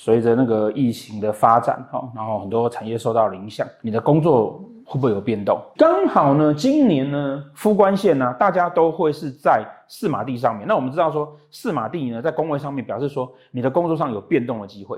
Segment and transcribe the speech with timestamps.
[0.00, 5.60] 随着那个疫情的发展，哈，然后很多产业受到了影响，你的工作会不会有变动？
[5.76, 10.68] 刚好呢，今年呢，夫官线呢，大家都会是在四马地上面。
[10.68, 14.96] 那我们知道说，四马地呢，在工位上面表示说，你的工作上有变动的机会。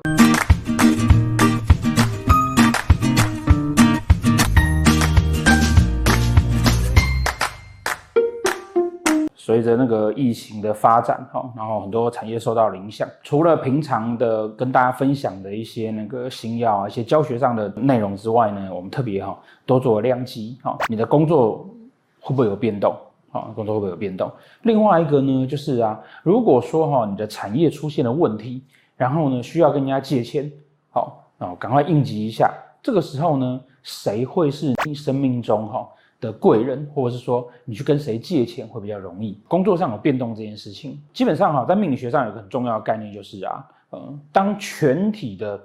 [9.43, 13.09] 随着那个疫情的发展，哈，然后很多产业受到影响。
[13.23, 21.67] 除了平常的跟大家分享的一些那个新药啊，一些教学上的内容之外呢，我们特别哈都做量级，哈，你的工作
[22.21, 22.95] 会不会有变动？
[23.31, 24.31] 哈，工作会不会有变动？
[24.65, 28.63] 另外一个呢，就是啊，如果说哈你的产业出现了问题，
[28.95, 30.53] 然后呢需要跟人家借钱，
[30.91, 32.53] 好，啊，赶快应急一下。
[32.83, 35.89] 这个时候呢，谁会是你生命中哈？
[36.21, 39.41] 的贵人，或者是说你去跟谁借钱会比较容易。
[39.49, 45.59] 工作上有变动这件事情，基本上哈，在命理学上有个很重要的概念，就是啊，嗯，当全体的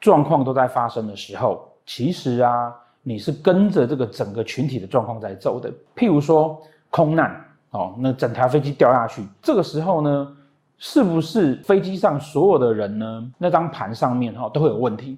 [0.00, 5.72] 状况都在发生的时候，其实啊，你是跟着这个整个群体的状况在走的。
[5.94, 10.36] 譬如说空难哦，那整台飞机掉下去，这个时候呢，
[10.78, 13.32] 是不是飞机上所有的人呢？
[13.38, 15.16] 那张盘上面哈都会有问题？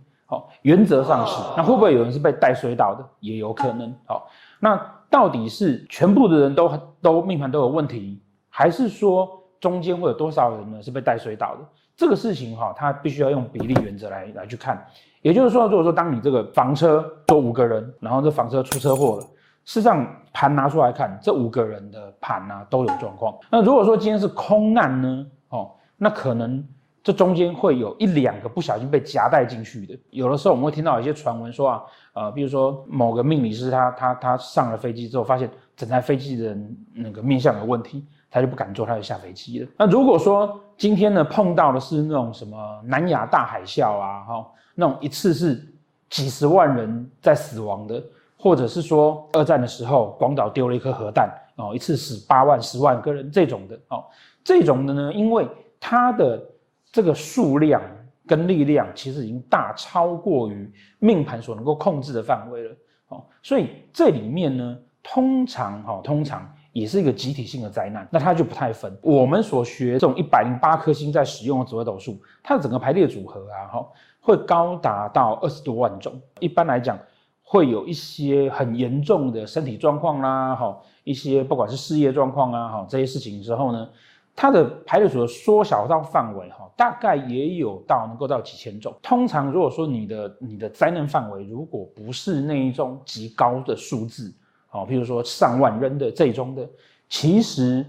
[0.58, 1.40] 好，原则上是。
[1.56, 3.04] 那会不会有人是被带衰到的？
[3.20, 3.94] 也有可能。
[4.06, 4.28] 好。
[4.60, 9.28] 那到底是全部的人都都命盘都有问题，还是说
[9.60, 11.60] 中间会有多少人呢是被带衰倒的？
[11.96, 14.84] 这个事情哈，它必须要用比例原则来来去看。
[15.22, 19.22] 也就是说，如果说当你这个房车坐五个人，然后这房车出车祸了，
[19.64, 23.34] 事实上盘拿出来看，这五个人的盘啊都有状况。
[23.50, 25.26] 那如果说今天是空难呢？
[25.50, 26.64] 哦，那可能。
[27.08, 36.54] 这中间会有一两个不小心被夹带进去的，有的时候我们会听到一些传闻说啊，呃，比如说某个命理师他他他上了飞机之后，发现整台飞机的
[36.92, 39.68] 那个面相有问题，他就不敢坐，他就下飞机了。
[39.78, 45.66] 那如果说今天呢碰到的是那种什么南亚大海啸啊，哈，那种一次是
[46.10, 48.02] 几十万人在死亡的，
[48.38, 54.04] 或者是说二战的时候广岛丢了一颗核弹哦，一次死八万十万个人这种的哦，
[54.44, 55.48] 这种的呢，因为
[55.80, 56.38] 它的
[56.90, 57.82] 这个数量
[58.26, 62.76] 跟力量其实已经大超过于命盘所能够控制的范围了，
[63.08, 68.94] 哦，所以这里面呢，通常哈，通常也是一个集体性的灾难，那它就不太分。
[69.02, 73.86] 我们所学这种一百零八颗星在使用的紫微斗数，它的整个排列组合啊，哈，
[74.20, 76.20] 会高达到二十多万种。
[76.40, 76.98] 一般来讲，
[77.42, 83.88] 会有一些很严重的身体状况啦，哈，一些不管是事业状况啊，哈，这些事情之后呢。
[84.40, 88.94] 它的排列组合缩小到范围哈，大概也有到能够到几千种。
[89.02, 94.32] 通常如果说你的你的灾难范围如果不是那一种极高的数字，
[94.68, 96.64] 好，譬如说上万人的这种的，
[97.08, 97.84] 其实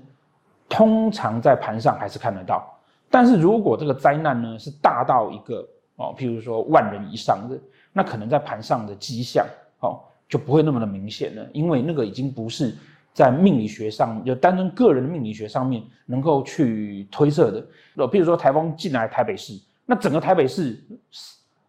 [0.68, 2.68] 通常在盘上还是看得到。
[3.12, 5.64] 但是如果这个灾难呢是大到一个
[5.98, 7.56] 哦，譬如说万人以上的，
[7.94, 9.46] 那可能在盘上的迹象
[9.82, 12.76] 哦就不会那么的明显了，因为那个已经不是。
[13.20, 17.68] 在命理学上，就单纯个人的命理学上面，能够去推测的。
[17.98, 20.82] 呃，譬如说台风进来台北市，那整个台北市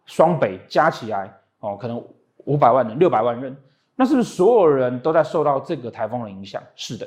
[0.05, 1.29] 双北加起来，
[1.59, 2.01] 哦，可能
[2.45, 3.53] 五百万人、六百万人，
[3.97, 6.63] 那是不是所有人都在受到这个台风的影响？
[6.73, 7.05] 是的。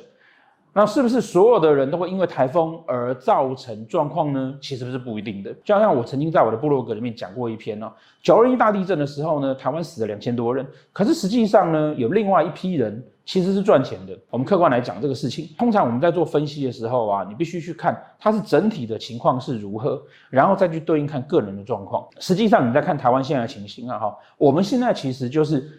[0.76, 4.58] 那是不是所有的人都会因为台风而造成状况呢？
[4.60, 5.54] 其实不是不一定的。
[5.62, 14.18] 就好像我曾经在我的部落格里面讲过一篇哦，九二一大地震的时候呢，台湾死了两千多人，可是实际上呢，有另外一批人其实是赚钱的。
[14.30, 22.04] 我们客观来讲这个事情，通常我们在做分析的时候啊，你必须去看它是整体的情况是如何，然后再去对应看个人的状况。
[22.18, 25.70] 实际上你在看台湾现在的情形啊，哈，我们现在其实就是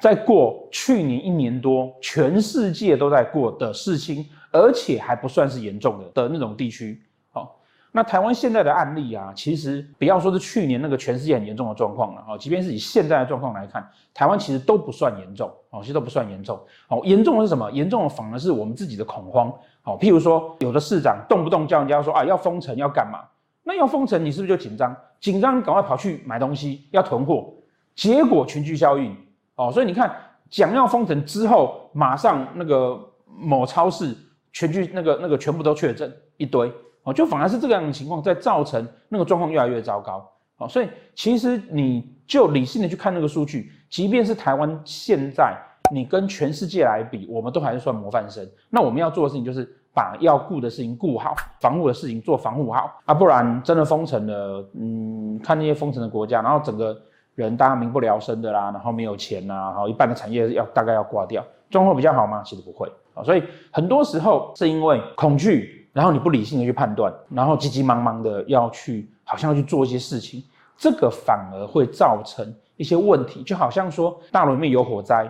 [0.00, 4.24] 在过去年一年多全世界都在过的事情。
[4.56, 7.60] 而且还不算是严重的的那种地区，好，
[7.92, 16.58] 那台湾现在的案例啊，其实不要说是去年那个全世界很严重的状况了，啊，即便是以现在的状况来看，台湾其实都不算严重，哦，其实都不算严重，
[16.88, 17.70] 哦，严重的是什么？
[17.70, 19.52] 严重的反而是我们自己的恐慌，
[19.84, 23.20] 哦，譬如说有的市长动不动叫人家说啊要封城要干嘛？
[23.62, 24.96] 那要封城你是不是就紧张？
[25.20, 27.52] 紧张你赶快跑去买东西要囤货，
[27.94, 29.14] 结果群聚效应，
[29.56, 30.14] 哦，所以你看
[30.48, 34.16] 讲要封城之后，马上那个某超市。
[34.56, 36.72] 全剧那个那个全部都确诊一堆
[37.02, 40.26] 哦，就反而是这个样的情况在造成那个状况越来越糟糕
[40.56, 45.54] 哦，所以其实你就理性的去看那个数据，即便是台湾现在
[45.92, 48.48] 你跟全世界来比，我们都还是算模范生。
[48.70, 56.98] 那我们要做的事情就是把要顾的事情顾好，防护的事情做防护好啊，不然真的封城了，嗯，看那些封城的国家，然后整个
[57.34, 62.42] 人大家民不聊生的啦，然后没有钱呐，然后一半的产业要大概要挂掉，状况比较好吗？
[62.44, 63.22] 其实不会啊。
[63.24, 70.44] 所以很多时候是因为恐惧然后你不理性的去判断，然后急急忙忙的要去，好像要去做一些事情，
[70.76, 73.42] 这个反而会造成一些问题。
[73.42, 75.26] 就好像说大楼里面有火灾，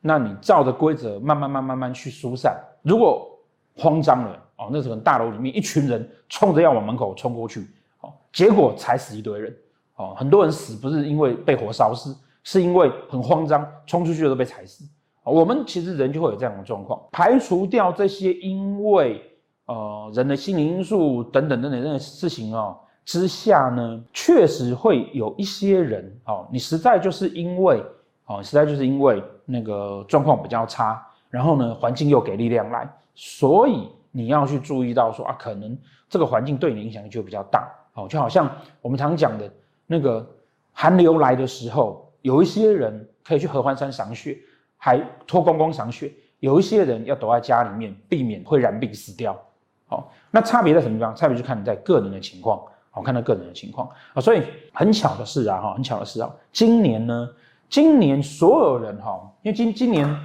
[0.00, 3.28] 那你照着规则慢慢慢慢慢去疏散，如果
[3.76, 7.68] 慌张了哦，那时候大楼里面一群人冲着要往门口冲过去，
[8.00, 9.54] 哦，结果踩死一堆人，
[9.96, 14.84] 哦，很多人死不是因为被火烧死，是因为很慌张，冲出去都被踩死。
[15.24, 19.22] 我们其实人就会有这样的状况，排除掉这些因为
[19.66, 27.82] 呃人的心理因素等等等等这些事情哦之下呢，确实会有一些人哦，你实在就是因为
[28.26, 35.76] 哦，实在就是因为那个状况比较差，然后呢环境又给力量来，所以你要去注意到说啊，可能
[36.08, 38.50] 这个环境对你的影响就比较大哦，就好像
[38.80, 39.52] 我们常讲的
[39.86, 40.26] 那个
[40.72, 44.38] 寒流来的时候，有一些人可以去合欢山赏雪。
[44.82, 49.38] 还脱光光赏雪，有一些人要躲在家里面，避免会染病死掉。
[49.86, 51.14] 好，那差别在什么地方？
[51.14, 54.20] 差别就看你在个人的情况，好，看到个人的情况啊。
[54.22, 54.42] 所以
[54.72, 57.28] 很巧的是啊，哈，很巧的是啊，今年呢，
[57.68, 60.16] 今年所有人哈，因为今今年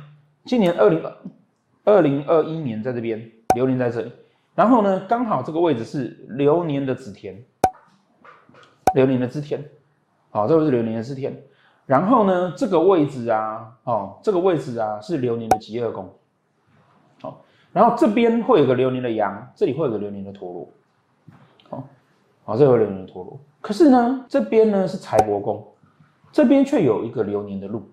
[0.45, 1.17] 今年二零二
[1.83, 4.11] 二零二一年在这边流年在这里，
[4.55, 7.35] 然后呢，刚好这个位置是流年的子田，
[8.93, 9.61] 流年的子田，
[10.29, 11.35] 好，这个是流年的子田。
[11.85, 16.11] 然后呢，这个位置啊，哦，这个位置啊是流年的疾厄宫，
[17.21, 17.41] 好，
[17.71, 20.67] 然后这边会有个流年的羊，这里会有个流年的陀螺，
[21.69, 21.83] 好，
[22.43, 23.39] 好，这个流年的陀螺。
[23.61, 25.63] 可是呢，这边呢是财帛宫，
[26.31, 27.83] 这边却有一个流年的禄，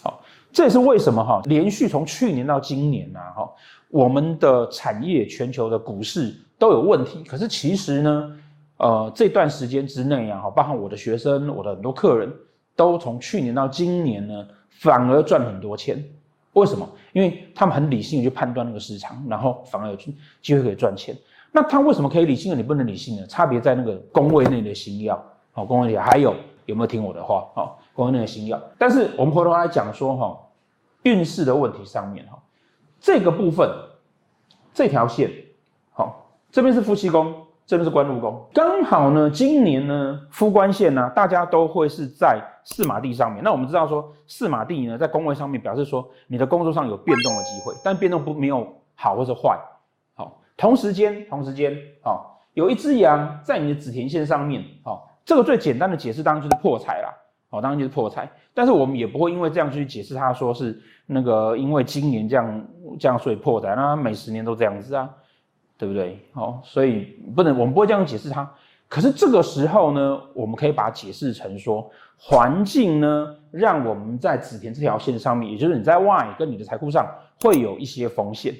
[0.00, 0.20] 好，
[0.52, 3.50] 这也是为什么哈，连续从去年到今年呐，哈，
[3.88, 8.38] 我们的产业、全球的股市都有问题，可是其实呢。
[8.78, 12.32] 呃，这段时间之内啊，哈，包括我的学生，我的很多客人，
[12.74, 16.02] 都从去年到今年呢，反而赚很多钱。
[16.52, 16.88] 为什么？
[17.12, 21.16] 因为他们很理性的去判断那个市场，然后反而有机会可以赚钱。
[21.50, 23.26] 那他为什么可以理性的，你不能理性的？
[23.26, 25.20] 差别在那个宫位内的星曜，
[25.52, 26.34] 好，工位内还有
[26.66, 27.48] 有没有听我的话？
[27.54, 28.60] 好，宫位内的星曜。
[28.78, 30.38] 但是我们回头来讲说，哈，
[31.02, 32.38] 运势的问题上面，哈，
[33.00, 33.68] 这个部分，
[34.72, 35.32] 这条线，
[35.90, 37.34] 好，这边是夫妻宫。
[37.68, 43.44] 这边是官禄宫，刚好呢，今年呢，夫官线呢，大家都会是在四马地上面。
[43.44, 49.54] 那我们知道说，四马地呢，在宫位上面表示说，你的工作上有变动的机会，但变动不没有好或者坏。
[50.14, 57.14] 好，同时间，同时间，好，有一只羊在你的子田线上面，好，这个最简单的解释当然就是破财啦，
[57.50, 58.26] 好，当然就是破财。
[58.54, 62.66] 但是我们也不会因为这样去解释它，说是那个因为今年这样
[62.98, 65.06] 这样所以破财，那每十年都这样子啊。
[65.78, 66.18] 对不对？
[66.32, 68.50] 好，所以不能，我们不会这样解释它。
[68.88, 71.88] 可是这个时候呢，我们可以把它解释成说，
[72.18, 77.06] 环境呢，让我们在紫田这条线上面，也就是你在外跟你的财库上
[77.42, 78.54] 会有一些风险，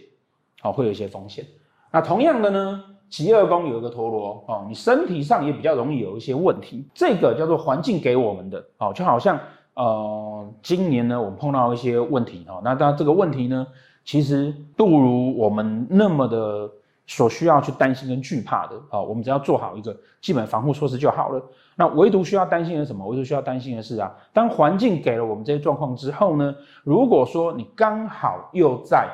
[0.60, 1.44] 好，会有一些风险。
[1.90, 6.86] 那同样的呢，疾厄宫有一个陀螺，哦，你身体上也比较容易有一些问题。
[6.92, 9.40] 这个叫做环境给我们的，哦，就好像
[9.74, 13.66] 呃，今年呢，我们碰到一些问题，哦，那当然这个问题呢，
[14.04, 16.70] 其实不如我们那么的。
[17.08, 21.42] 所需要去担心跟惧怕的啊，我们只要做好一个基本防护措施就好了。
[21.74, 23.06] 那唯独需要担心的是什么？
[23.06, 29.08] 唯独需要担心的是啊，当环境给了我们这些状况之后呢，如果说你刚好又在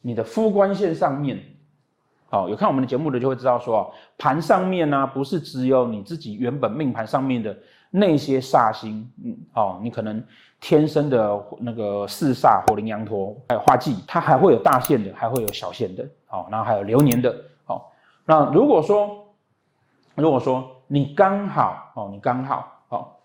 [0.00, 1.38] 你的夫官线上面，
[2.30, 7.54] 好，有看我们的节目的就会知道说，盘上面呢，不是只有你自己原本命盘上面的
[7.90, 10.22] 那些煞星，嗯，哦，你可能
[10.60, 16.04] 天生的那个四煞火灵羊驼还有化忌，它还会有大限的，还会有小限的。
[16.26, 17.90] 好，然后还有流年的，好，
[18.26, 19.26] 那如果说，
[20.14, 23.18] 如果说你刚好哦，你刚好好，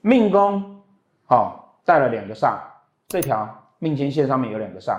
[0.00, 0.80] 命宫
[1.26, 2.56] 好带了两个煞，
[3.06, 3.46] 这条
[3.78, 4.98] 命间线上面有两个煞，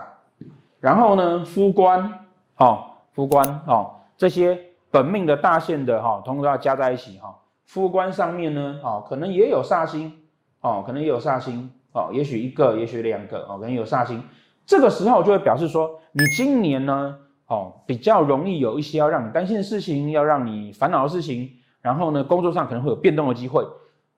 [0.80, 2.14] 然后呢，夫官
[2.54, 4.60] 好，夫官哦，这些
[4.92, 7.36] 本命的大限的哈，通通要加在一起哈，
[7.70, 10.12] 夫官上面呢，哦，可能也有煞星，
[10.62, 14.24] 哦，可能也有煞星，哦，也许一个，也许两个，哦，可能有煞星，
[14.66, 17.16] 这个时候就会表示说，你今年呢。
[17.46, 21.50] 哦，比较容易有一些要让你担心的事情，要让你烦恼的事情，
[21.82, 23.66] 然后呢，工作上可能会有变动的机会。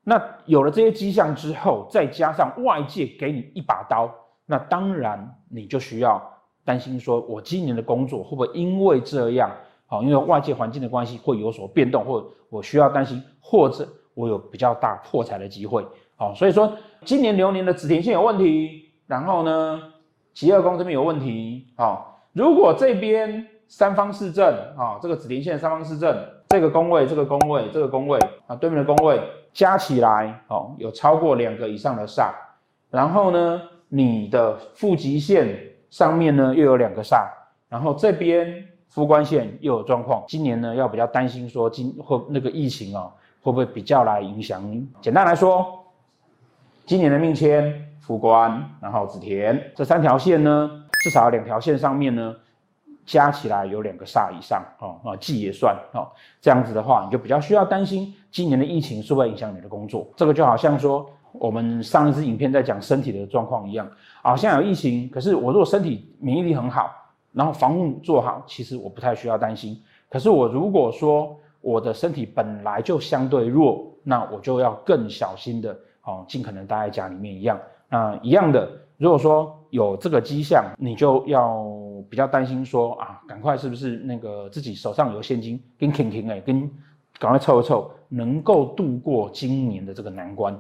[0.03, 4.13] 那有了这些迹象之后，再加上外界给你一把刀，
[4.45, 6.21] 那当然你就需要
[6.65, 9.49] 担心说，我今年的工作会不会因为这样，
[9.91, 15.85] 好，因为外界环境的关系会有所变动，或我需要担心，或者我有比较大破财的机会。
[16.15, 16.71] 好，所以说
[17.03, 19.81] 今年流年的子田线有问题，然后呢，
[20.33, 22.23] 疾厄宫这边有问题，好。
[22.31, 26.17] 如果这边三方四正啊，这个子田线三方四正，
[26.47, 28.17] 这个宫位、这个宫位、这个宫位
[28.47, 29.19] 啊，对面的宫位
[29.51, 32.31] 加起来哦，有超过两个以上的煞，
[32.89, 35.53] 然后呢，你的负极线
[35.89, 37.27] 上面呢又有两个煞，
[37.67, 44.87] 然后这边夫官线又有状况，今年呢要比较担心说今或那个疫情哦会不会比较来影响你？
[45.01, 45.83] 简单来说，
[46.85, 50.69] 今年的命迁夫官，然后子田这三条线呢，
[51.03, 52.35] 至少两条线上面呢。
[53.03, 56.07] 加起来有两个煞以上哦，啊，忌也算哦，
[56.39, 60.07] 这样子的话，你就比较需要担心今年的疫情是不是影响你的工作。
[60.15, 63.89] 这个就好像说我们上一支影片在讲身体的状况一样，
[64.21, 66.91] 好像有疫情，可是我如果身体免疫力很好，
[67.33, 69.81] 然后防护做好，其实我不太需要担心。
[70.09, 77.59] 可是我如果说我的身体本来就相对弱，那我就要更小心的哦，尽可能待在家里面一样。
[77.87, 81.65] 那一样的，如果说有这个迹象，你就要
[82.09, 86.69] 比较担心说啊，赶快是不是那个自己手上有现金，跟挺挺哎，跟
[87.19, 90.57] 赶快凑一凑，能够度过今年的这个难关。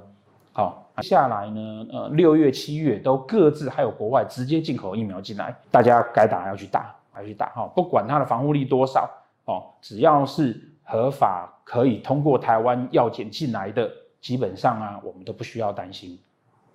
[0.53, 9.09] 好，下来呢，呃，六月、七月都各自还有国外直接进口疫苗进来，大家该打要去打，要去打哈，不管它的防护力多少
[9.45, 13.89] 哦，只要是合法可以通过台湾药检进来的，
[14.21, 16.17] 基本上啊，我们都不需要担心。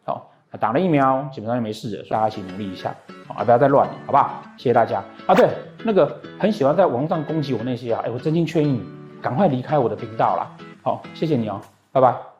[0.05, 0.31] 好。
[0.59, 2.89] 打了疫苗，基本上就没事了，大家一起努力一下，
[3.29, 4.43] 啊，不要再乱了，好不好？
[4.57, 5.35] 谢谢大家啊！
[5.35, 5.51] 对，
[5.85, 8.83] 那个很喜欢在网上攻击我那些啊，哎，我真心劝你，
[9.21, 10.57] 赶快离开我的频道啦。
[10.83, 11.61] 好，谢谢你哦，
[11.93, 12.36] 拜拜。